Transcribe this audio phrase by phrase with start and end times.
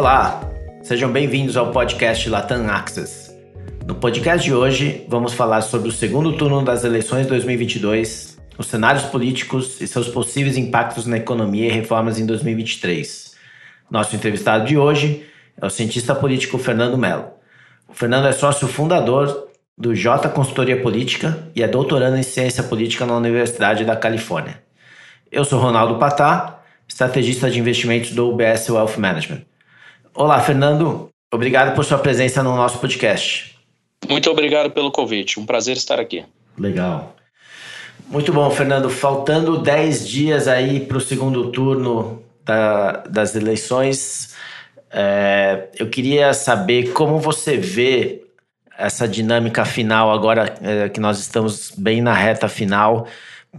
[0.00, 0.40] Olá,
[0.82, 3.38] sejam bem-vindos ao podcast Latam Access.
[3.86, 9.04] No podcast de hoje, vamos falar sobre o segundo turno das eleições 2022, os cenários
[9.04, 13.36] políticos e seus possíveis impactos na economia e reformas em 2023.
[13.90, 15.26] Nosso entrevistado de hoje
[15.60, 17.26] é o cientista político Fernando Mello.
[17.86, 23.04] O Fernando é sócio fundador do J Consultoria Política e é doutorando em Ciência Política
[23.04, 24.62] na Universidade da Califórnia.
[25.30, 29.49] Eu sou Ronaldo Patá, estrategista de investimentos do UBS Wealth Management.
[30.14, 31.08] Olá, Fernando.
[31.32, 33.56] Obrigado por sua presença no nosso podcast.
[34.08, 35.38] Muito obrigado pelo convite.
[35.38, 36.24] Um prazer estar aqui.
[36.58, 37.14] Legal.
[38.08, 38.90] Muito bom, Fernando.
[38.90, 44.34] Faltando 10 dias aí para o segundo turno da, das eleições,
[44.90, 48.24] é, eu queria saber como você vê
[48.76, 53.06] essa dinâmica final agora é, que nós estamos bem na reta final.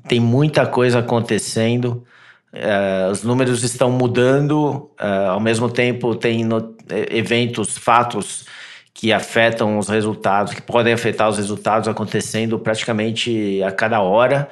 [0.06, 2.06] Tem muita coisa acontecendo,
[2.54, 8.46] é, os números estão mudando, é, ao mesmo tempo tem no, é, eventos, fatos
[8.94, 14.50] que afetam os resultados, que podem afetar os resultados acontecendo praticamente a cada hora.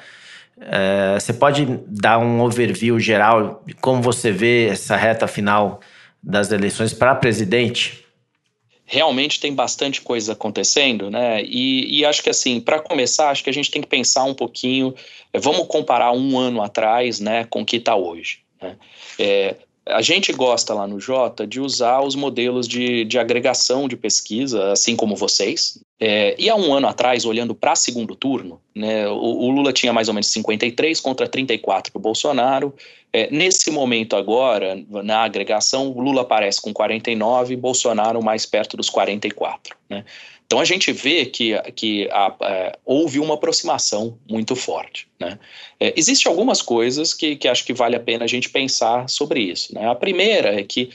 [0.62, 5.82] É, você pode dar um overview geral de como você vê essa reta final
[6.24, 8.06] das eleições para presidente?
[8.92, 11.44] Realmente tem bastante coisa acontecendo, né?
[11.44, 14.34] E, e acho que assim, para começar, acho que a gente tem que pensar um
[14.34, 14.96] pouquinho.
[15.32, 18.40] É, vamos comparar um ano atrás, né, com o que está hoje.
[18.60, 18.76] Né?
[19.20, 23.96] É, a gente gosta lá no Jota de usar os modelos de, de agregação de
[23.96, 25.80] pesquisa, assim como vocês.
[26.00, 29.92] É, e há um ano atrás, olhando para segundo turno, né, o, o, Lula tinha
[29.92, 32.74] mais ou menos 53 contra 34 para o Bolsonaro.
[33.12, 38.78] É, nesse momento agora, na agregação, o Lula aparece com 49 e Bolsonaro mais perto
[38.78, 39.76] dos 44.
[39.90, 40.06] Né?
[40.46, 45.08] Então a gente vê que, que a, é, houve uma aproximação muito forte.
[45.20, 45.38] Né?
[45.80, 49.42] É, Existem algumas coisas que, que acho que vale a pena a gente pensar sobre
[49.42, 49.76] isso.
[49.76, 49.88] Né?
[49.88, 50.90] A primeira é que,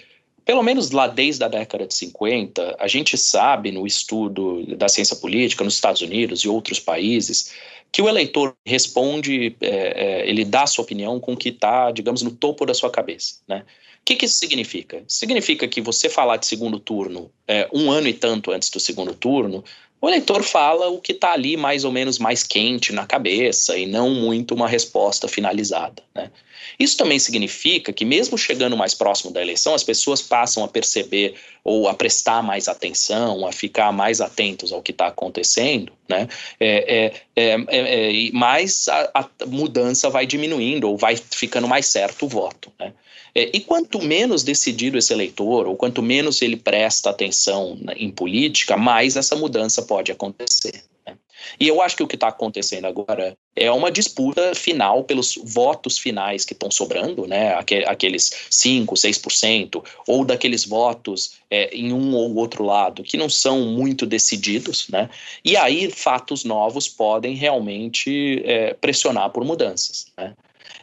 [0.44, 5.16] pelo menos lá desde a década de 50, a gente sabe no estudo da ciência
[5.16, 7.52] política nos Estados Unidos e outros países
[7.90, 11.92] que o eleitor responde, é, é, ele dá a sua opinião com o que está,
[11.92, 13.36] digamos, no topo da sua cabeça.
[13.46, 13.64] Né?
[14.00, 15.04] O que, que isso significa?
[15.06, 19.14] Significa que você falar de segundo turno é, um ano e tanto antes do segundo
[19.14, 19.62] turno,
[20.04, 23.86] o eleitor fala o que está ali mais ou menos mais quente na cabeça e
[23.86, 26.02] não muito uma resposta finalizada.
[26.14, 26.30] Né?
[26.78, 31.36] Isso também significa que, mesmo chegando mais próximo da eleição, as pessoas passam a perceber
[31.64, 36.28] ou a prestar mais atenção, a ficar mais atentos ao que está acontecendo, né?
[36.60, 42.26] É, é, é, é, mais a, a mudança vai diminuindo ou vai ficando mais certo
[42.26, 42.70] o voto.
[42.78, 42.92] Né?
[43.34, 48.76] É, e quanto menos decidido esse eleitor, ou quanto menos ele presta atenção em política,
[48.76, 50.84] mais essa mudança pode acontecer.
[51.04, 51.16] Né?
[51.58, 55.98] E eu acho que o que está acontecendo agora é uma disputa final pelos votos
[55.98, 57.54] finais que estão sobrando, né?
[57.86, 63.62] aqueles 5%, 6%, ou daqueles votos é, em um ou outro lado que não são
[63.62, 64.88] muito decididos.
[64.88, 65.10] Né?
[65.44, 70.06] E aí fatos novos podem realmente é, pressionar por mudanças.
[70.16, 70.34] Né?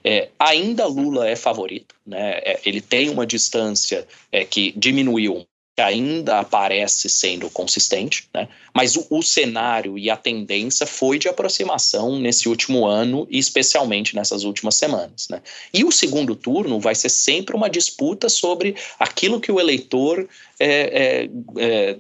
[0.03, 2.40] É, ainda Lula é favorito, né?
[2.44, 8.47] É, ele tem uma distância é, que diminuiu, que ainda aparece sendo consistente, né?
[8.74, 14.16] mas o, o, cenário e a tendência foi de aproximação nesse último ano e especialmente
[14.16, 15.28] nessas últimas semanas.
[15.30, 15.42] Né?
[15.74, 20.28] E o segundo turno vai ser sempre uma disputa sobre aquilo que o eleitor
[20.59, 21.98] é, é, é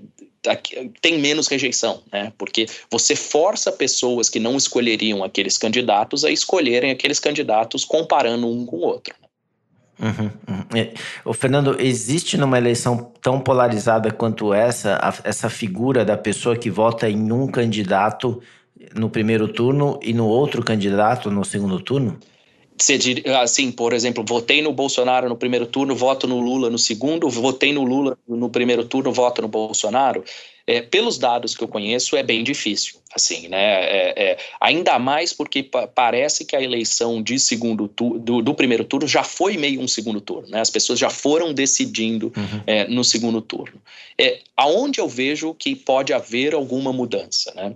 [1.01, 2.33] tem menos rejeição, né?
[2.37, 8.65] Porque você força pessoas que não escolheriam aqueles candidatos a escolherem aqueles candidatos comparando um
[8.65, 9.13] com o outro.
[9.99, 10.91] Uhum, uhum.
[11.23, 16.71] O Fernando, existe numa eleição tão polarizada quanto essa, a, essa figura da pessoa que
[16.71, 18.41] vota em um candidato
[18.95, 22.19] no primeiro turno e no outro candidato no segundo turno?
[23.41, 27.71] Assim, por exemplo, votei no Bolsonaro no primeiro turno, voto no Lula no segundo, votei
[27.73, 30.23] no Lula no primeiro turno, voto no Bolsonaro.
[30.67, 33.83] É, pelos dados que eu conheço, é bem difícil, assim, né?
[33.83, 38.85] É, é, ainda mais porque parece que a eleição de segundo turno, do, do, primeiro
[38.85, 40.61] turno já foi meio um segundo turno, né?
[40.61, 42.61] As pessoas já foram decidindo uhum.
[42.67, 43.81] É, no segundo turno.
[44.17, 47.73] É, aonde eu vejo que pode haver alguma mudança, né?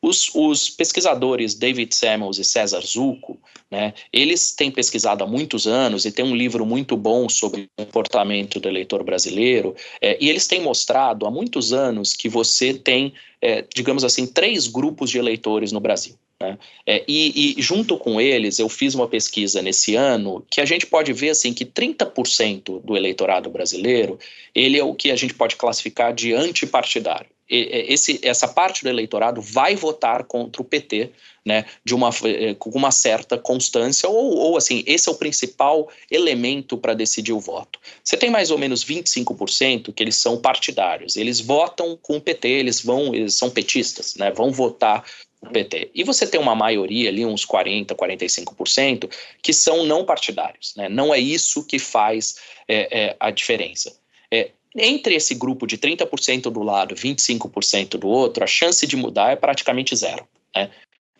[0.00, 3.38] Os, os, pesquisadores David Samuels e César Zucco,
[3.70, 7.84] né, eles têm pesquisado há muitos anos e têm um livro muito bom sobre o
[7.84, 13.12] comportamento do eleitor brasileiro, é, e eles têm mostrado há muitos anos que você tem,
[13.42, 16.14] é, digamos assim, três grupos de eleitores no Brasil.
[16.40, 16.56] Né?
[16.86, 20.86] É, e, e, junto com eles, eu fiz uma pesquisa nesse ano que a gente
[20.86, 24.18] pode ver assim que 30% do eleitorado brasileiro
[24.54, 27.28] ele é o que a gente pode classificar de antipartidário.
[27.48, 31.10] Esse, essa parte do eleitorado vai votar contra o PT,
[31.44, 35.88] né, de uma, eh, com uma certa constância, ou, ou assim, esse é o principal
[36.10, 37.78] elemento para decidir o voto.
[38.04, 42.48] Você tem mais ou menos 25% que eles são partidários, eles votam com o PT,
[42.48, 45.04] eles vão, eles são petistas, né, vão votar
[45.40, 45.90] o PT.
[45.94, 49.10] E você tem uma maioria ali, uns 40%, 45%,
[49.42, 50.74] que são não partidários.
[50.76, 50.88] Né?
[50.88, 52.36] Não é isso que faz
[52.66, 53.96] é, é, a diferença.
[54.30, 59.32] É, entre esse grupo de 30% do lado, 25% do outro, a chance de mudar
[59.32, 60.26] é praticamente zero.
[60.54, 60.70] Né?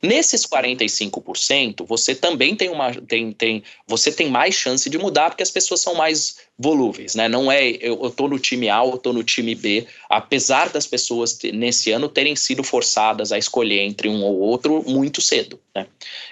[0.00, 5.42] Nesses 45%, você também tem uma tem, tem você tem mais chance de mudar porque
[5.42, 7.28] as pessoas são mais volúveis, né?
[7.28, 10.86] Não é eu, eu tô no time A ou tô no time B, apesar das
[10.86, 15.88] pessoas nesse ano terem sido forçadas a escolher entre um ou outro muito cedo, né?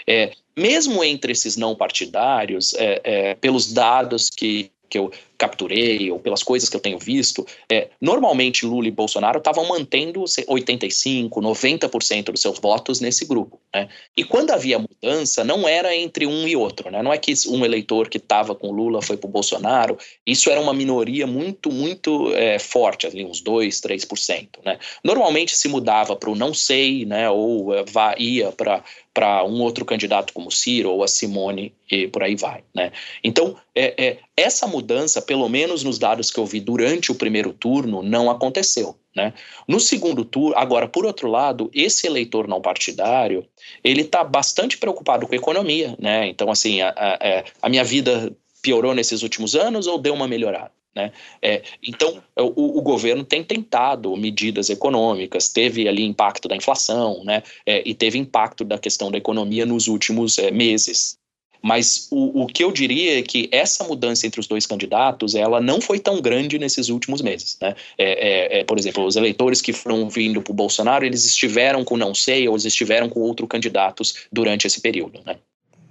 [0.06, 6.18] É, mesmo entre esses não partidários, é, é, pelos dados que que eu capturei ou
[6.18, 12.24] pelas coisas que eu tenho visto, é, normalmente Lula e Bolsonaro estavam mantendo 85, 90%
[12.24, 13.60] dos seus votos nesse grupo.
[13.74, 13.88] Né?
[14.16, 16.90] E quando havia mudança, não era entre um e outro.
[16.90, 17.02] Né?
[17.02, 20.60] Não é que um eleitor que estava com Lula foi para o Bolsonaro, isso era
[20.60, 24.48] uma minoria muito, muito é, forte, ali, uns 2, 3%.
[24.64, 24.78] Né?
[25.04, 27.28] Normalmente se mudava para o não sei, né?
[27.30, 27.84] ou é,
[28.18, 28.82] ia para
[29.16, 32.92] para um outro candidato como Ciro ou a Simone e por aí vai, né?
[33.24, 37.52] Então, é, é, essa mudança, pelo menos nos dados que eu vi durante o primeiro
[37.52, 39.34] turno, não aconteceu, né?
[39.66, 43.46] No segundo turno, agora, por outro lado, esse eleitor não partidário,
[43.82, 46.28] ele está bastante preocupado com a economia, né?
[46.28, 50.28] Então, assim, a, a, é, a minha vida piorou nesses últimos anos ou deu uma
[50.28, 50.72] melhorada?
[50.96, 51.12] Né?
[51.42, 57.42] É, então, o, o, governo tem tentado medidas econômicas, teve ali impacto da inflação, né?
[57.66, 61.18] É, e teve impacto da questão da economia nos últimos é, meses.
[61.62, 65.60] Mas o, o que eu diria é que essa mudança entre os dois candidatos, ela
[65.60, 67.56] não foi tão grande nesses últimos meses.
[67.60, 67.74] Né?
[67.98, 71.84] É, é, é por exemplo, os eleitores que foram vindo para o Bolsonaro, eles estiveram
[71.84, 75.20] com não sei, ou eles estiveram com outros candidatos durante esse período.
[75.24, 75.36] Né?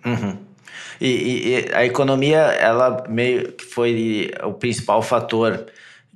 [0.06, 0.38] Uhum.
[1.00, 5.66] E, e, a economia, ela meio que foi o principal fator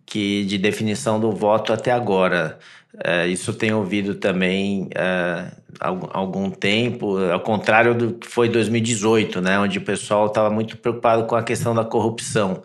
[0.06, 2.58] que de definição do voto até agora.
[3.04, 9.42] É, isso tem ouvido também é, há algum tempo, ao contrário do que foi 2018,
[9.42, 12.64] né, onde o pessoal estava muito preocupado com a questão da corrupção.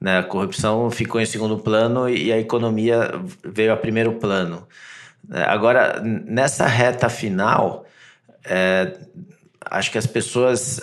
[0.00, 0.18] Né?
[0.18, 3.10] A corrupção ficou em segundo plano e a economia
[3.44, 4.66] veio a primeiro plano.
[5.30, 7.84] É, agora, nessa reta final,
[8.44, 8.96] é,
[9.70, 10.80] acho que as pessoas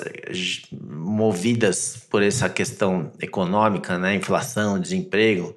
[0.71, 5.55] movidas por essa questão econômica, né, inflação, desemprego,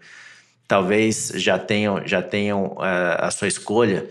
[0.68, 4.06] talvez já tenham já tenham uh, a sua escolha,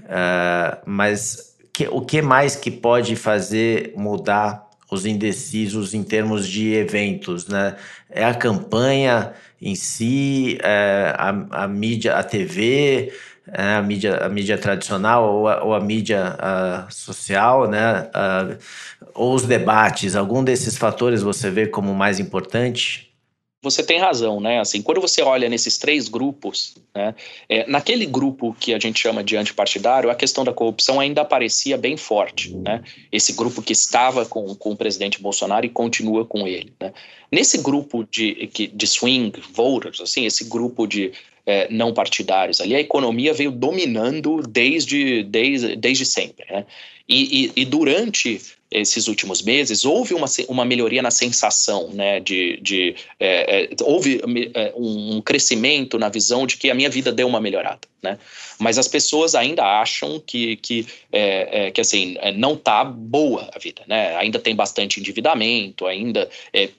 [0.00, 6.74] uh, mas que, o que mais que pode fazer mudar os indecisos em termos de
[6.74, 7.76] eventos, né?
[8.10, 13.12] É a campanha em si, é a, a mídia, a TV,
[13.52, 18.10] é, a mídia, a mídia tradicional ou a, ou a mídia uh, social, né?
[18.14, 18.58] Uh,
[19.14, 23.09] ou os debates, algum desses fatores você vê como mais importante?
[23.62, 24.58] Você tem razão, né?
[24.58, 27.14] Assim, quando você olha nesses três grupos, né,
[27.46, 31.76] é, naquele grupo que a gente chama de antipartidário, a questão da corrupção ainda aparecia
[31.76, 32.82] bem forte, né?
[33.12, 36.92] Esse grupo que estava com, com o presidente Bolsonaro e continua com ele, né?
[37.30, 41.12] Nesse grupo de, de swing voters, assim, esse grupo de
[41.46, 46.46] é, não partidários ali, a economia veio dominando desde, desde, desde sempre.
[46.50, 46.64] Né?
[47.08, 52.58] E, e, e, durante esses últimos meses houve uma, uma melhoria na sensação, né, de,
[52.62, 54.20] de é, é, houve
[54.54, 58.18] é, um crescimento na visão de que a minha vida deu uma melhorada, né?
[58.58, 63.48] Mas as pessoas ainda acham que, que, é, é, que assim, é, não está boa
[63.54, 64.16] a vida, né?
[64.16, 66.28] Ainda tem bastante endividamento, ainda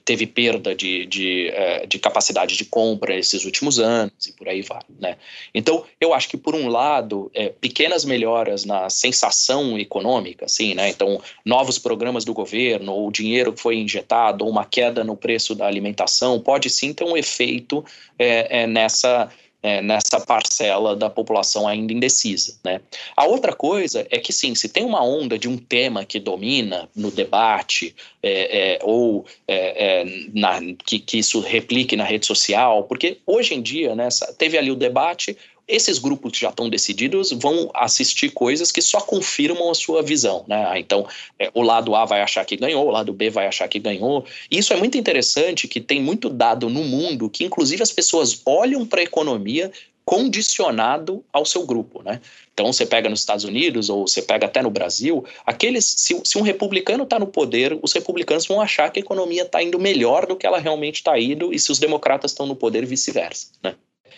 [0.04, 1.52] teve perda de, de,
[1.88, 5.16] de capacidade de compra esses últimos anos e por aí vai, né?
[5.54, 10.88] Então, eu acho que por um lado, pequenas melhoras na sensação econômica, assim, né?
[10.88, 15.54] Então, novos programas do governo, ou dinheiro que foi injetado, ou uma queda no preço
[15.54, 17.84] da alimentação, pode sim ter um efeito
[18.18, 19.30] é, é, nessa,
[19.62, 22.58] é, nessa parcela da população ainda indecisa.
[22.64, 22.80] Né?
[23.16, 26.88] A outra coisa é que, sim, se tem uma onda de um tema que domina
[26.94, 30.04] no debate, é, é, ou é, é,
[30.34, 34.70] na, que, que, isso replique na rede social, porque hoje em dia né, teve ali
[34.70, 39.74] o debate, esses grupos que já estão decididos vão assistir coisas que só confirmam a
[39.74, 40.66] sua visão, né?
[40.68, 41.06] Ah, então,
[41.38, 44.24] é, o lado A vai achar que ganhou, o lado B vai achar que ganhou.
[44.50, 48.42] E isso é muito interessante, que tem muito dado no mundo que, inclusive, as pessoas
[48.44, 49.70] olham para a economia
[50.04, 52.20] condicionado ao seu grupo, né?
[52.52, 56.36] Então você pega nos Estados Unidos ou você pega até no Brasil, aqueles se, se
[56.36, 60.26] um republicano está no poder, os republicanos vão achar que a economia está indo melhor
[60.26, 63.76] do que ela realmente está indo e se os democratas estão no poder vice-versa, né?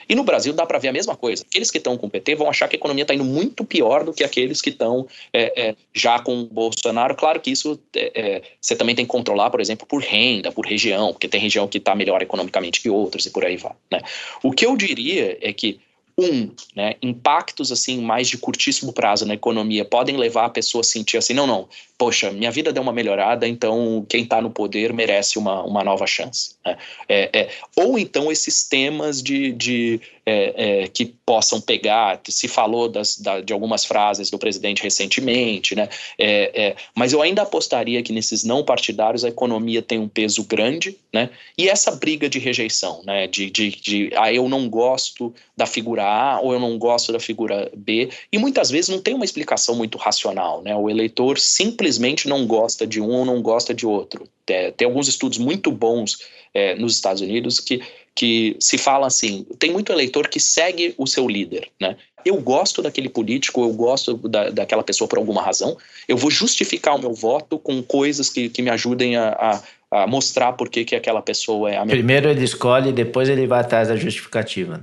[0.09, 1.45] E no Brasil dá para ver a mesma coisa.
[1.49, 4.05] Aqueles que estão com o PT vão achar que a economia está indo muito pior
[4.05, 7.15] do que aqueles que estão é, é, já com o Bolsonaro.
[7.15, 10.67] Claro que isso é, é, você também tem que controlar, por exemplo, por renda, por
[10.67, 13.75] região, porque tem região que está melhor economicamente que outras e por aí vai.
[13.91, 14.01] Né?
[14.43, 15.81] O que eu diria é que
[16.19, 20.85] um, né, impactos assim mais de curtíssimo prazo na economia podem levar a pessoa a
[20.85, 21.69] sentir assim, não, não,
[21.99, 26.07] poxa, minha vida deu uma melhorada, então quem está no poder merece uma, uma nova
[26.07, 26.55] chance.
[26.65, 26.79] Né?
[27.09, 32.89] É, é, ou então esses temas de, de é, é que possam pegar, se falou
[32.89, 35.89] das, da, de algumas frases do presidente recentemente, né?
[36.19, 40.45] É, é, mas eu ainda apostaria que nesses não partidários a economia tem um peso
[40.45, 41.31] grande, né?
[41.57, 43.27] e essa briga de rejeição, né?
[43.27, 47.21] de, de, de ah, eu não gosto da figura A ou eu não gosto da
[47.21, 50.75] figura B, e muitas vezes não tem uma explicação muito racional, né?
[50.75, 54.29] o eleitor simplesmente simplesmente não gosta de um ou não gosta de outro.
[54.47, 56.19] É, tem alguns estudos muito bons
[56.55, 57.83] é, nos Estados Unidos que,
[58.15, 61.97] que se fala assim: tem muito eleitor que segue o seu líder, né?
[62.25, 65.77] Eu gosto daquele político, eu gosto da, daquela pessoa por alguma razão,
[66.09, 70.07] eu vou justificar o meu voto com coisas que, que me ajudem a, a, a
[70.07, 71.97] mostrar por que, que aquela pessoa é a minha.
[71.97, 74.83] Primeiro ele escolhe, depois ele vai atrás da justificativa.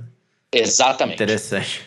[0.52, 1.16] Exatamente.
[1.16, 1.80] Interessante.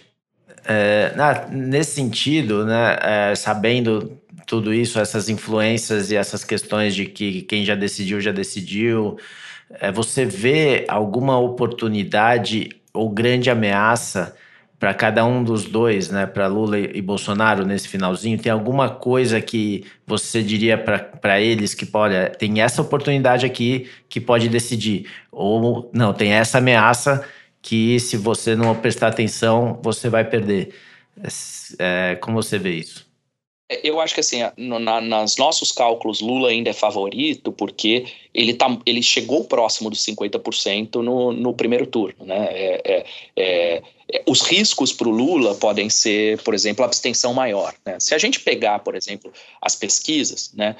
[0.67, 7.05] É, na, nesse sentido, né, é, sabendo tudo isso, essas influências e essas questões de
[7.05, 9.17] que quem já decidiu, já decidiu.
[9.69, 14.35] É, você vê alguma oportunidade ou grande ameaça
[14.79, 18.37] para cada um dos dois, né, para Lula e Bolsonaro nesse finalzinho?
[18.37, 24.19] Tem alguma coisa que você diria para eles que, olha, tem essa oportunidade aqui que
[24.21, 25.09] pode decidir?
[25.31, 27.25] Ou não, tem essa ameaça
[27.61, 30.73] que se você não prestar atenção, você vai perder.
[31.79, 33.04] É, é como você vê isso?
[33.67, 38.05] É, eu acho que assim, no, na, nas nossos cálculos, Lula ainda é favorito porque
[38.33, 42.25] ele, tá, ele chegou próximo dos 50% no, no primeiro turno.
[42.25, 42.47] Né?
[42.51, 43.05] É, é,
[43.35, 47.73] é, é os riscos para o Lula podem ser, por exemplo, abstenção maior.
[47.85, 47.99] Né?
[47.99, 50.75] Se a gente pegar, por exemplo, as pesquisas, né,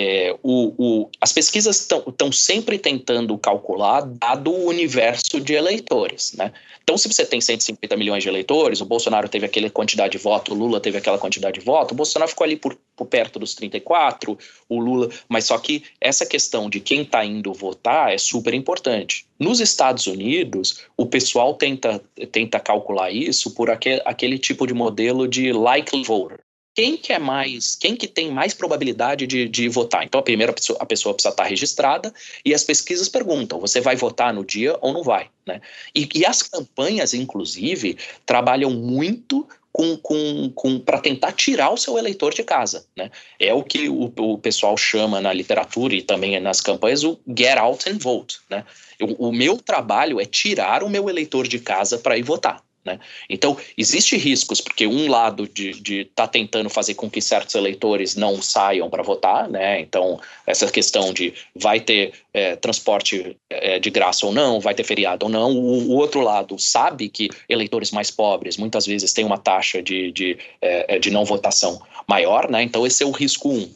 [0.00, 6.52] é, o, o, as pesquisas estão sempre tentando calcular dado o universo de eleitores, né?
[6.84, 10.54] Então, se você tem 150 milhões de eleitores, o Bolsonaro teve aquela quantidade de voto,
[10.54, 13.54] o Lula teve aquela quantidade de voto, o Bolsonaro ficou ali por, por perto dos
[13.56, 14.38] 34,
[14.68, 15.10] o Lula.
[15.28, 19.26] Mas só que essa questão de quem está indo votar é super importante.
[19.36, 22.00] Nos Estados Unidos, o pessoal tenta,
[22.30, 26.38] tenta calcular isso por aquele, aquele tipo de modelo de likely voter
[26.78, 30.04] quem que é mais, quem que tem mais probabilidade de, de votar.
[30.04, 33.96] Então, a primeira pessoa, a pessoa precisa estar registrada e as pesquisas perguntam: você vai
[33.96, 35.28] votar no dia ou não vai?
[35.44, 35.60] Né?
[35.92, 41.98] E, e as campanhas, inclusive, trabalham muito com, com, com para tentar tirar o seu
[41.98, 42.86] eleitor de casa.
[42.96, 43.10] Né?
[43.40, 47.58] É o que o, o, pessoal chama na literatura e também nas campanhas o get
[47.58, 48.38] out and vote.
[48.48, 48.64] Né?
[49.00, 52.62] O meu trabalho é tirar o meu eleitor de casa para ir votar.
[52.84, 52.98] Né?
[53.28, 58.16] Então, existe riscos, porque um lado de estar tá tentando fazer com que certos eleitores
[58.16, 59.80] não saiam para votar, né?
[59.80, 64.84] então essa questão de vai ter é, transporte é, de graça ou não, vai ter
[64.84, 69.24] feriado ou não, o, o, outro lado sabe que eleitores mais pobres muitas vezes têm
[69.24, 72.62] uma taxa de, de, é, é de não votação maior, né?
[72.62, 73.68] então esse é o risco um.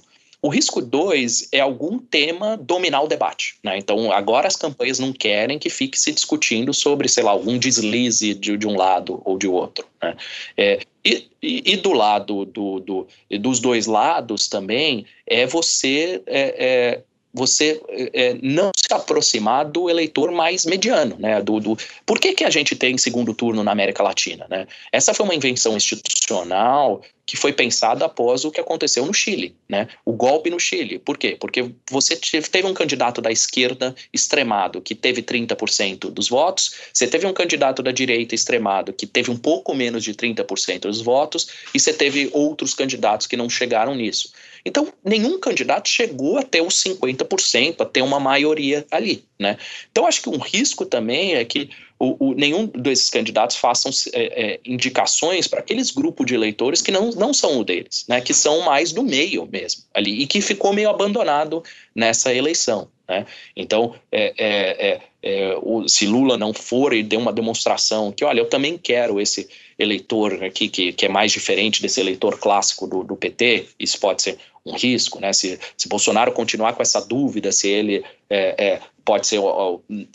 [0.44, 3.54] O risco dois é algum tema dominar o debate.
[3.62, 3.78] Né?
[3.78, 8.34] Então, agora as campanhas não querem que fique se discutindo sobre, sei lá, algum deslize
[8.34, 9.86] de, de um lado ou de outro.
[10.02, 10.16] Né?
[10.56, 13.06] É, e, e, e, do lado do, do,
[13.38, 20.30] dos dois lados também é você é, é, você é, não se aproximar do eleitor
[20.30, 21.40] mais mediano, né?
[21.40, 24.66] Do, do, por que, que a gente tem segundo turno na América Latina, né?
[24.92, 29.88] Essa foi uma invenção institucional que foi pensada após o que aconteceu no Chile, né?
[30.04, 30.98] O golpe no Chile.
[30.98, 31.36] Por quê?
[31.38, 37.26] Porque você teve um candidato da esquerda extremado que teve 30% dos votos, você teve
[37.26, 41.80] um candidato da direita extremado que teve um pouco menos de 30% dos votos, e
[41.80, 44.32] você teve outros candidatos que não chegaram nisso.
[44.64, 49.24] Então, nenhum candidato chegou a ter os 50%, a ter uma maioria ali.
[49.38, 49.58] Né?
[49.90, 54.54] Então, acho que um risco também é que o, o, nenhum desses candidatos façam é,
[54.54, 58.20] é, indicações para aqueles grupos de eleitores que não, não são o deles, né?
[58.20, 61.62] que são mais do meio mesmo ali, e que ficou meio abandonado
[61.94, 62.88] nessa eleição.
[63.08, 63.26] Né?
[63.56, 68.48] Então, é, é, o, se Lula não for e der uma demonstração que, olha, eu
[68.48, 69.48] também quero esse
[69.78, 74.22] eleitor aqui que, que é mais diferente desse eleitor clássico do, do PT, isso pode
[74.22, 75.32] ser um risco, né?
[75.32, 79.40] Se, se Bolsonaro continuar com essa dúvida, se ele é, é, pode ser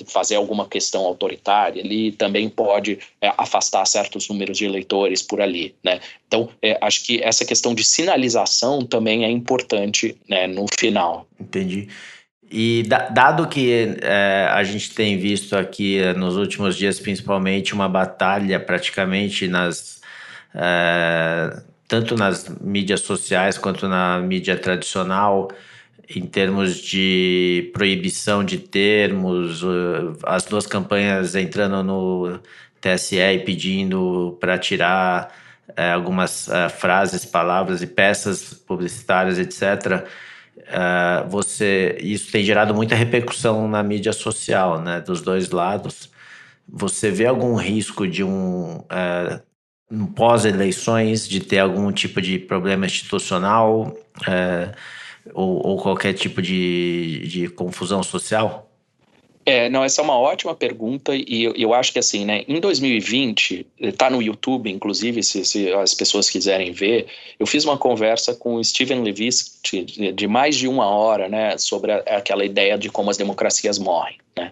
[0.05, 5.75] fazer alguma questão autoritária, ele também pode é, afastar certos números de eleitores por ali,
[5.83, 5.99] né?
[6.27, 11.27] Então, é, acho que essa questão de sinalização também é importante, né, no final.
[11.39, 11.89] Entendi.
[12.49, 17.89] E dado que é, a gente tem visto aqui é, nos últimos dias, principalmente, uma
[17.89, 20.01] batalha praticamente nas.
[20.55, 25.49] É, tanto nas mídias sociais quanto na mídia tradicional,
[26.13, 29.63] em termos de proibição de termos,
[30.23, 32.39] as duas campanhas entrando no
[32.81, 35.33] TSE e pedindo para tirar
[35.75, 40.05] é, algumas é, frases, palavras e peças publicitárias, etc.
[40.65, 46.09] É, você, isso tem gerado muita repercussão na mídia social, né, dos dois lados.
[46.67, 49.41] Você vê algum risco de um é,
[50.15, 53.97] pós-eleições de ter algum tipo de problema institucional
[54.27, 54.73] é,
[55.33, 58.66] ou, ou, qualquer tipo de, de confusão social?
[59.47, 62.59] É, não, essa é uma ótima pergunta e eu, eu acho que assim, né, em
[62.59, 67.07] 2020, está no YouTube, inclusive, se, se, as pessoas quiserem ver,
[67.39, 71.57] eu fiz uma conversa com o Steven Levitsky de, de mais de uma hora, né,
[71.57, 74.51] sobre a, aquela ideia de como as democracias morrem, né.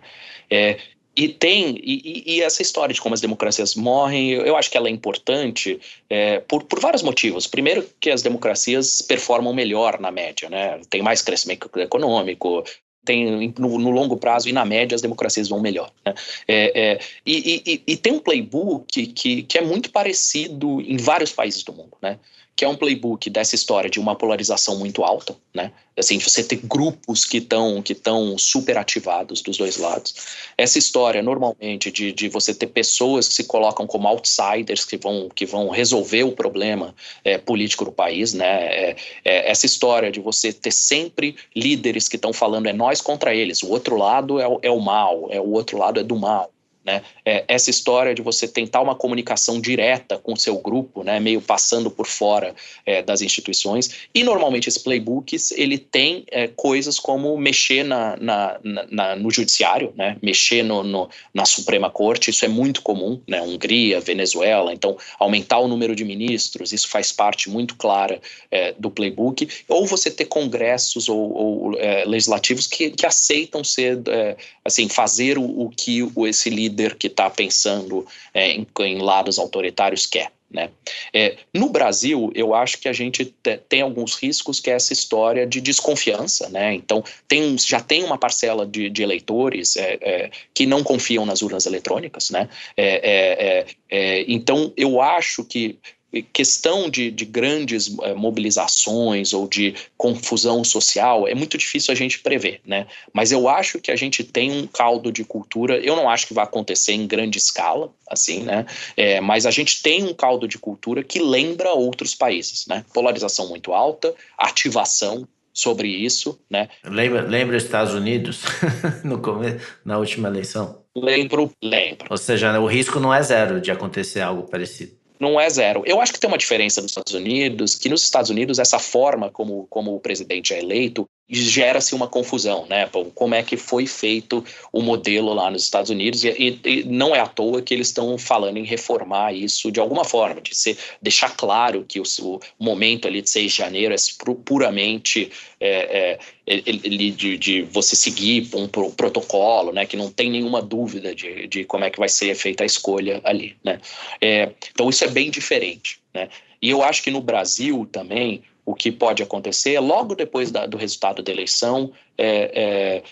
[0.50, 0.78] É,
[1.14, 4.78] e tem, e, e, essa história de como as democracias morrem, eu, eu acho que
[4.78, 5.78] ela é importante
[6.10, 7.48] é, por, por vários motivos.
[7.48, 10.80] Primeiro, que as democracias performam melhor na média, né?
[10.90, 12.66] Tem mais crescimento econômico,
[13.06, 15.92] tem no, no, longo prazo e na média as democracias vão melhor.
[16.06, 16.14] Né?
[16.48, 21.32] É, é, e, e, e, tem um playbook que, que é muito parecido em vários
[21.32, 21.96] países do mundo.
[22.02, 22.18] Né?
[22.56, 25.72] Que é um playbook dessa história de uma polarização muito alta, né?
[25.98, 30.16] Assim, você ter grupos que estão que estão super ativados dos dois lados.
[30.58, 35.30] Essa história, normalmente, de, de você ter pessoas que se colocam como outsiders, que vão,
[35.34, 38.46] que vão resolver o problema é, político do país, né?
[38.46, 38.96] É,
[39.26, 43.64] é, essa história de você ter sempre líderes que estão falando é nós contra eles,
[43.64, 46.55] o outro lado é o, é o mal, é o outro lado é do mal.
[46.86, 47.02] Né?
[47.26, 51.20] É, essa história de você tentar uma comunicação direta com o seu grupo, né?
[51.20, 52.54] meio passando por fora
[52.86, 58.60] é, das instituições, e normalmente esse playbook ele tem é, coisas como mexer na, na,
[58.92, 60.16] na, no judiciário, né?
[60.22, 63.42] mexer no, no, na Suprema Corte, isso é muito comum, né?
[63.42, 68.92] Hungria, Venezuela, então aumentar o número de ministros, isso faz parte muito clara é, do
[68.92, 74.88] playbook, ou você ter congressos ou, ou é, legislativos que, que aceitam ser, é, assim,
[74.88, 80.06] fazer o, o que esse líder líder que está pensando é, em, em, lados autoritários
[80.06, 80.32] quer.
[80.52, 80.70] Né?
[81.12, 83.34] É, no Brasil, eu acho que a gente
[83.68, 86.50] tem alguns riscos, que é essa história de desconfiança.
[86.50, 86.76] Né?
[86.76, 91.42] Então, tem, já tem uma parcela de, de eleitores é, é, que não confiam nas
[91.42, 92.30] urnas eletrônicas.
[92.30, 92.48] Né?
[92.78, 95.80] É, é, é, então, eu acho que
[96.22, 102.20] questão de, de grandes é, mobilizações ou de confusão social é muito difícil a gente
[102.20, 102.88] prever, né?
[103.14, 105.78] Mas eu acho que a gente tem um caldo de cultura.
[105.78, 108.66] Eu não acho que vai acontecer em grande escala, assim, né?
[108.96, 112.86] É, mas a gente tem um caldo de cultura que lembra outros países, né?
[112.94, 116.68] Polarização muito alta, ativação sobre isso, né?
[116.84, 118.42] Lembra, lembra os Estados Unidos
[119.04, 120.84] no começo, na última eleição?
[120.96, 122.08] Lembro, lembro.
[122.10, 125.84] Ou seja, o risco não é zero de acontecer algo parecido não é zero.
[125.86, 129.32] Eu acho que tem uma diferença nos Estados Unidos, que nos Estados Unidos essa forma
[129.32, 132.88] como, como o presidente é eleito gera-se uma confusão, né?
[133.16, 137.20] Como é que foi feito o modelo lá nos Estados Unidos e, e não é
[137.20, 141.36] à toa que eles estão falando em reformar isso de alguma forma, de ser, deixar
[141.36, 143.98] claro que o, o momento ali de 6 de janeiro é
[144.46, 149.86] puramente é, é, de, de, você seguir um protocolo, né?
[149.88, 153.20] Que não tem nenhuma dúvida de, de como é que vai ser feita a escolha
[153.24, 153.80] ali, né?
[154.22, 156.30] É, então isso é bem diferente, né?
[156.62, 160.78] E eu acho que no Brasil também o que pode acontecer logo depois da, do
[160.78, 161.92] resultado da eleição.
[162.18, 163.04] É, é,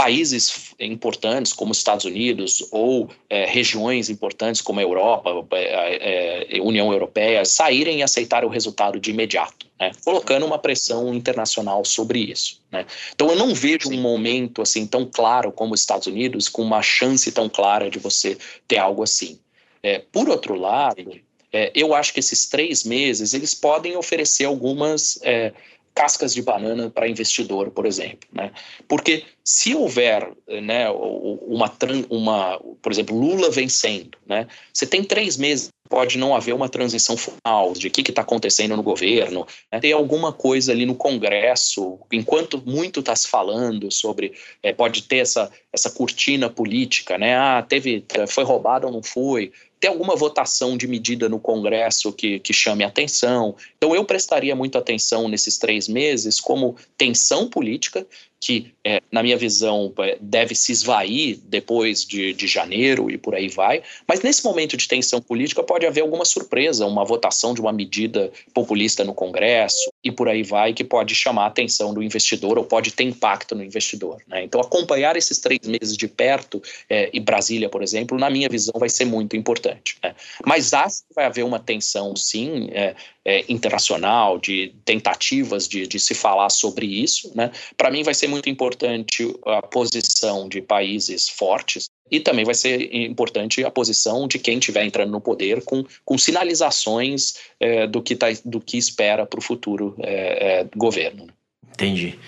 [0.00, 6.62] países importantes como os Estados Unidos ou é, regiões importantes como a Europa, é, é,
[6.62, 9.92] União Europeia, saírem e aceitarem o resultado de imediato, né?
[10.02, 12.62] colocando uma pressão internacional sobre isso.
[12.72, 12.86] Né?
[13.14, 16.80] Então eu não vejo um momento assim tão claro como os Estados Unidos com uma
[16.80, 19.38] chance tão clara de você ter algo assim.
[19.82, 21.20] É, por outro lado,
[21.52, 25.52] é, eu acho que esses três meses eles podem oferecer algumas é,
[25.94, 28.52] cascas de banana para investidor, por exemplo, né?
[28.88, 31.72] Porque se houver, né, uma,
[32.08, 34.46] uma, por exemplo, Lula vencendo, né?
[34.72, 38.76] Você tem três meses pode não haver uma transição final de o que está acontecendo
[38.76, 39.80] no governo, né?
[39.80, 44.32] tem alguma coisa ali no Congresso, enquanto muito está se falando sobre,
[44.62, 47.36] é, pode ter essa, essa cortina política, né?
[47.36, 49.52] Ah, teve, foi roubado ou não foi?
[49.80, 53.56] Ter alguma votação de medida no Congresso que, que chame atenção.
[53.78, 58.06] Então, eu prestaria muita atenção nesses três meses como tensão política,
[58.40, 63.34] que, é, na minha visão, é, deve se esvair depois de, de janeiro e por
[63.34, 63.82] aí vai.
[64.08, 68.32] Mas nesse momento de tensão política pode haver alguma surpresa, uma votação de uma medida
[68.54, 72.64] populista no Congresso e por aí vai, que pode chamar a atenção do investidor ou
[72.64, 74.22] pode ter impacto no investidor.
[74.26, 74.44] Né?
[74.44, 78.74] Então, acompanhar esses três meses de perto, é, e Brasília, por exemplo, na minha visão,
[78.78, 79.98] vai ser muito importante.
[80.02, 80.14] Né?
[80.46, 85.98] Mas acho que vai haver uma tensão, sim, é, é, internacional, de tentativas de, de,
[85.98, 87.32] se falar sobre isso.
[87.34, 87.50] Né?
[87.76, 92.92] Para mim, vai ser muito importante a posição de países fortes e também vai ser
[92.94, 98.16] importante a posição de quem estiver entrando no poder com, com sinalizações é, do, que
[98.16, 101.26] tá, do que espera para o futuro é, é, governo.
[101.26, 101.32] Né?
[101.72, 102.18] Entendi.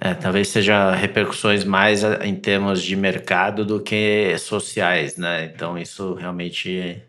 [0.00, 5.50] É, talvez seja repercussões mais em termos de mercado do que sociais, né?
[5.52, 7.02] Então isso realmente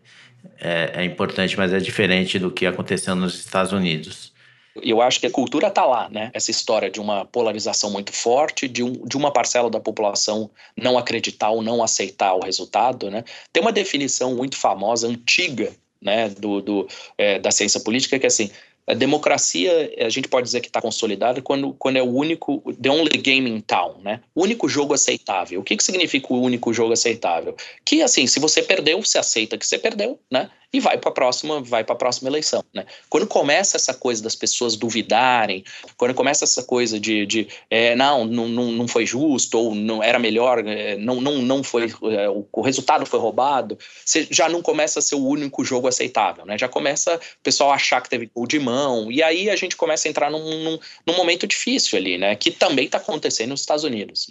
[0.58, 4.32] é, é importante, mas é diferente do que aconteceu nos Estados Unidos.
[4.82, 6.30] Eu acho que a cultura está lá, né?
[6.32, 10.96] Essa história de uma polarização muito forte, de, um, de uma parcela da população não
[10.96, 13.24] acreditar ou não aceitar o resultado, né?
[13.52, 18.28] Tem uma definição muito famosa, antiga, né, do, do é, da ciência política, que é
[18.28, 18.50] assim,
[18.90, 22.90] a democracia, a gente pode dizer que está consolidada quando, quando é o único, the
[22.90, 24.20] only game in town, né?
[24.34, 25.60] O único jogo aceitável.
[25.60, 27.54] O que, que significa o único jogo aceitável?
[27.84, 30.50] Que, assim, se você perdeu, você aceita que você perdeu, né?
[30.72, 32.86] E vai para a próxima, vai para a próxima eleição, né?
[33.08, 35.64] Quando começa essa coisa das pessoas duvidarem,
[35.96, 40.18] quando começa essa coisa de, de é, não, não, não foi justo ou não era
[40.18, 45.00] melhor, é, não, não, não foi, é, o resultado foi roubado, você já não começa
[45.00, 46.56] a ser o único jogo aceitável, né?
[46.56, 50.06] Já começa o pessoal achar que teve gol de mão e aí a gente começa
[50.06, 52.36] a entrar num, num, num momento difícil ali, né?
[52.36, 54.30] Que também está acontecendo nos Estados Unidos.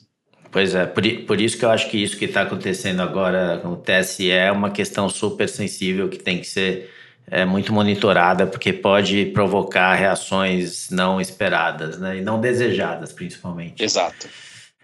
[0.51, 3.69] Pois é, por, por isso que eu acho que isso que está acontecendo agora com
[3.69, 6.89] o TSE é uma questão super sensível que tem que ser
[7.29, 12.17] é, muito monitorada, porque pode provocar reações não esperadas, né?
[12.17, 13.83] E não desejadas, principalmente.
[13.83, 14.27] Exato.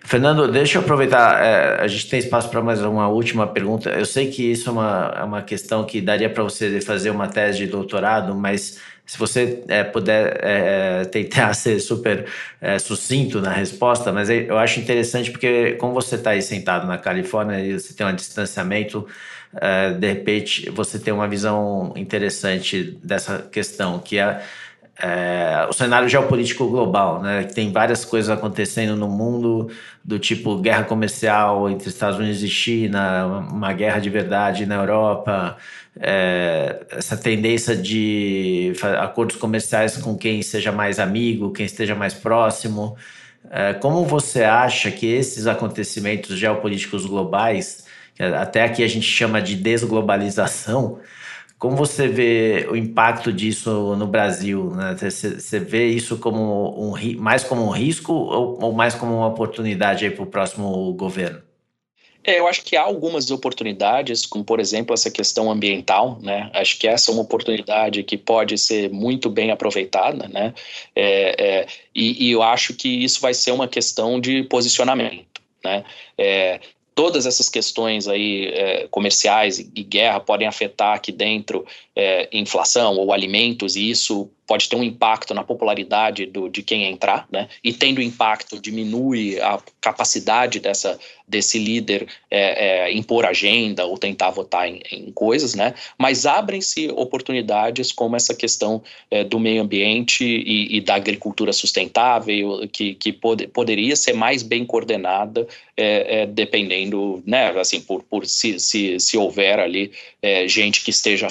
[0.05, 3.89] Fernando, deixa eu aproveitar, é, a gente tem espaço para mais uma última pergunta.
[3.89, 7.27] Eu sei que isso é uma, é uma questão que daria para você fazer uma
[7.27, 12.25] tese de doutorado, mas se você é, puder é, é, tentar ser super
[12.59, 16.97] é, sucinto na resposta, mas eu acho interessante porque, como você está aí sentado na
[16.97, 19.07] Califórnia e você tem um distanciamento,
[19.55, 24.41] é, de repente você tem uma visão interessante dessa questão, que é,
[24.97, 27.43] é, o cenário geopolítico global, né?
[27.43, 29.69] Que tem várias coisas acontecendo no mundo,
[30.03, 35.57] do tipo guerra comercial entre Estados Unidos e China, uma guerra de verdade na Europa,
[35.99, 42.95] é, essa tendência de acordos comerciais com quem seja mais amigo, quem esteja mais próximo.
[43.51, 47.85] É, como você acha que esses acontecimentos geopolíticos globais,
[48.39, 50.99] até aqui a gente chama de desglobalização,
[51.57, 54.71] como você vê o impacto disso no Brasil?
[54.71, 54.95] Né?
[54.95, 59.27] Você, você vê isso como um, mais como um risco ou, ou mais como uma
[59.27, 61.41] oportunidade para o próximo governo?
[62.25, 66.49] É, eu acho que há algumas oportunidades, como por exemplo essa questão ambiental, né?
[66.53, 70.51] Acho que essa é uma oportunidade que pode ser muito bem aproveitada, né?
[70.95, 75.83] É, é, e, e, eu acho que isso vai ser uma questão de posicionamento, né?
[76.17, 76.59] É,
[76.95, 83.13] todas essas questões aí é, comerciais e guerra podem afetar aqui dentro é, inflação ou
[83.13, 87.47] alimentos e isso pode ter um impacto na popularidade do, de quem entrar, né?
[87.63, 94.29] E tendo impacto, diminui a capacidade dessa, desse líder é, é, impor agenda ou tentar
[94.29, 95.73] votar em, em coisas, né?
[95.97, 102.67] Mas abrem-se oportunidades como essa questão é, do meio ambiente e, e, da agricultura sustentável,
[102.71, 107.49] que, que pode, poderia ser mais bem coordenada, é, é, dependendo, né?
[107.59, 111.27] Assim, por, por se, se, se houver ali é, gente que esteja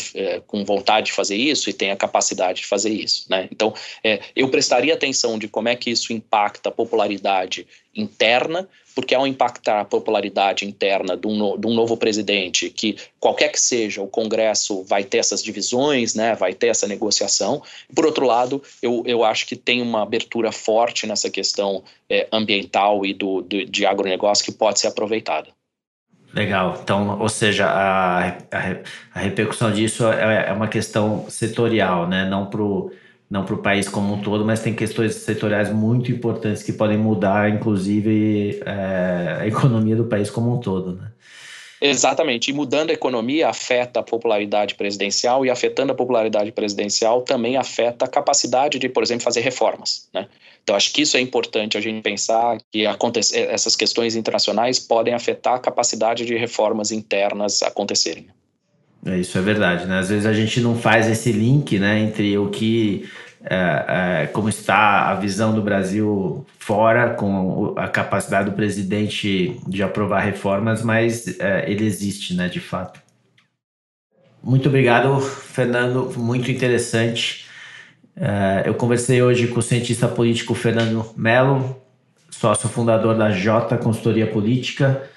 [0.54, 3.26] com vontade de fazer isso e tenha capacidade de fazer isso.
[3.28, 3.48] Né?
[3.50, 9.16] Então, é, eu prestaria atenção de como é que isso impacta a popularidade interna, porque
[9.16, 13.58] ao impactar a popularidade interna de um, no, de um, novo presidente, que qualquer que
[13.58, 17.60] seja, o Congresso vai ter essas divisões, né, vai ter essa negociação.
[17.92, 23.04] Por outro lado, eu, eu acho que tem uma abertura forte nessa questão é, ambiental
[23.04, 25.48] e do, do, de agronegócio que pode ser aproveitada.
[26.34, 26.80] Legal.
[26.82, 28.34] Então, ou seja, a, a,
[29.14, 32.28] a repercussão disso é, é, uma questão setorial, né?
[32.28, 32.90] Não para o
[33.30, 37.50] não o país como um todo, mas tem questões setoriais muito importantes que podem mudar,
[37.50, 41.10] inclusive, é, a economia do país como um todo, né?
[41.80, 42.50] Exatamente.
[42.50, 48.04] E mudando a economia afeta a popularidade presidencial e afetando a popularidade presidencial também afeta
[48.04, 50.28] a capacidade de, por exemplo, fazer reformas, né?
[50.64, 55.56] Então, acho que isso é importante a gente pensar que essas questões internacionais podem afetar
[55.56, 58.28] a capacidade de reformas internas acontecerem.
[59.04, 59.98] É, isso é verdade, né?
[59.98, 63.06] Às vezes a gente não faz esse link né, entre o que
[63.44, 69.82] é, é, como está a visão do Brasil fora, com a capacidade do presidente de
[69.82, 72.98] aprovar reformas, mas é, ele existe, né, de fato.
[74.42, 77.44] Muito obrigado, Fernando, muito interessante.
[78.16, 81.76] É, eu conversei hoje com o cientista político Fernando Melo,
[82.30, 85.08] sócio fundador da J Consultoria Política.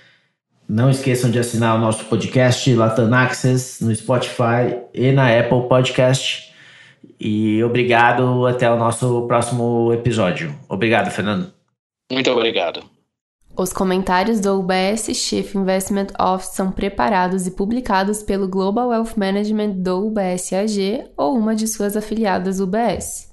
[0.67, 6.53] Não esqueçam de assinar o nosso podcast Latam Access no Spotify e na Apple Podcast.
[7.19, 10.53] E obrigado, até o nosso próximo episódio.
[10.67, 11.53] Obrigado, Fernando.
[12.11, 12.96] Muito obrigado.
[13.59, 19.71] Os comentários do UBS Chief Investment Office são preparados e publicados pelo Global Wealth Management
[19.77, 23.31] do UBS AG ou uma de suas afiliadas UBS.